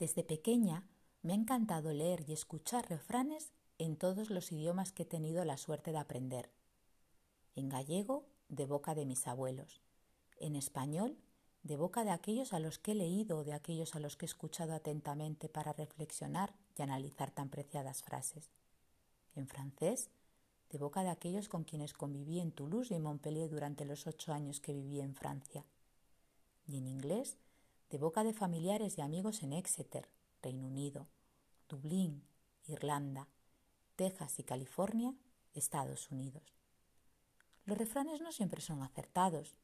[0.00, 0.88] Desde pequeña
[1.20, 5.58] me ha encantado leer y escuchar refranes en todos los idiomas que he tenido la
[5.58, 6.50] suerte de aprender.
[7.54, 9.82] En gallego, de boca de mis abuelos.
[10.38, 11.18] En español,
[11.64, 14.24] de boca de aquellos a los que he leído o de aquellos a los que
[14.24, 18.48] he escuchado atentamente para reflexionar y analizar tan preciadas frases.
[19.34, 20.08] En francés,
[20.70, 24.32] de boca de aquellos con quienes conviví en Toulouse y en Montpellier durante los ocho
[24.32, 25.66] años que viví en Francia.
[26.66, 27.36] Y en inglés,
[27.90, 30.08] de boca de familiares y amigos en Exeter,
[30.42, 31.08] Reino Unido,
[31.68, 32.22] Dublín,
[32.66, 33.28] Irlanda,
[33.96, 35.14] Texas y California,
[35.54, 36.54] Estados Unidos.
[37.64, 39.56] Los refranes no siempre son acertados,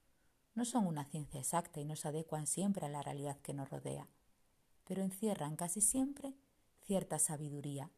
[0.54, 3.70] no son una ciencia exacta y no se adecuan siempre a la realidad que nos
[3.70, 4.08] rodea,
[4.84, 6.34] pero encierran casi siempre
[6.82, 7.90] cierta sabiduría.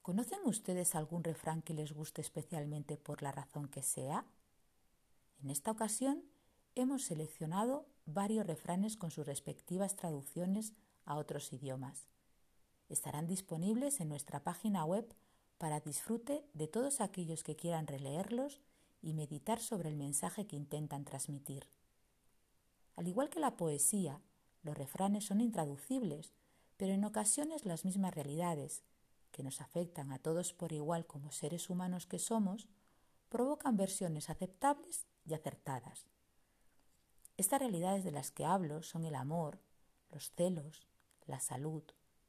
[0.00, 4.24] ¿Conocen ustedes algún refrán que les guste especialmente por la razón que sea?
[5.42, 6.24] En esta ocasión
[6.74, 10.72] hemos seleccionado varios refranes con sus respectivas traducciones
[11.04, 12.08] a otros idiomas.
[12.88, 15.14] Estarán disponibles en nuestra página web
[15.58, 18.62] para disfrute de todos aquellos que quieran releerlos
[19.02, 21.68] y meditar sobre el mensaje que intentan transmitir.
[22.96, 24.22] Al igual que la poesía,
[24.62, 26.32] los refranes son intraducibles,
[26.78, 28.82] pero en ocasiones las mismas realidades,
[29.32, 32.68] que nos afectan a todos por igual como seres humanos que somos,
[33.28, 36.06] provocan versiones aceptables y acertadas.
[37.38, 39.60] Estas realidades de las que hablo son el amor,
[40.10, 40.88] los celos,
[41.24, 41.84] la salud,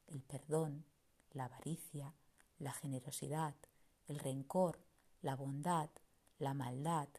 [0.05, 0.85] el perdón,
[1.31, 2.13] la avaricia,
[2.59, 3.55] la generosidad,
[4.07, 4.79] el rencor,
[5.23, 5.89] la bondad,
[6.37, 7.09] la maldad,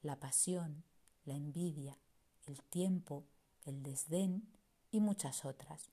[0.00, 0.84] la pasión,
[1.24, 1.98] la envidia,
[2.46, 3.26] el tiempo,
[3.64, 4.48] el desdén
[4.92, 5.90] y muchas otras.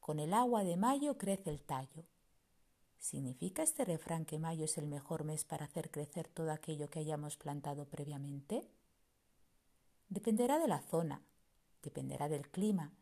[0.00, 2.06] Con el agua de mayo crece el tallo.
[2.98, 6.98] ¿Significa este refrán que mayo es el mejor mes para hacer crecer todo aquello que
[6.98, 8.68] hayamos plantado previamente?
[10.12, 11.22] Dependerá de la zona,
[11.82, 12.92] dependerá del clima,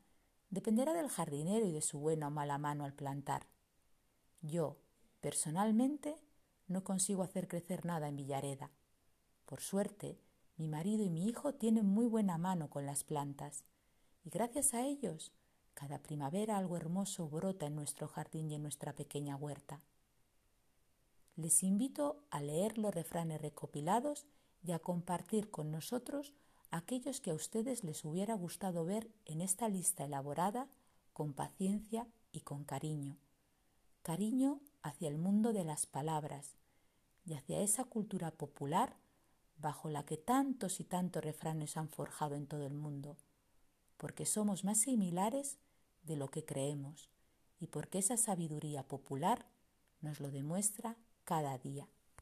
[0.49, 3.49] dependerá del jardinero y de su buena o mala mano al plantar.
[4.43, 4.77] Yo,
[5.21, 6.15] personalmente,
[6.69, 8.71] no consigo hacer crecer nada en Villareda.
[9.45, 10.21] Por suerte,
[10.57, 13.65] mi marido y mi hijo tienen muy buena mano con las plantas,
[14.23, 15.33] y gracias a ellos,
[15.75, 19.83] cada primavera algo hermoso brota en nuestro jardín y en nuestra pequeña huerta.
[21.35, 24.29] Les invito a leer los refranes recopilados
[24.63, 26.35] y a compartir con nosotros
[26.71, 30.69] aquellos que a ustedes les hubiera gustado ver en esta lista elaborada
[31.13, 33.19] con paciencia y con cariño.
[34.03, 36.57] Cariño hacia el mundo de las palabras,
[37.25, 38.97] y hacia esa cultura popular
[39.59, 43.17] bajo la que tantos y tantos refranes han forjado en todo el mundo,
[43.97, 45.59] porque somos más similares
[46.03, 47.11] de lo que creemos
[47.61, 49.47] y porque esa sabiduría popular
[50.01, 51.89] nos lo demuestra cada día.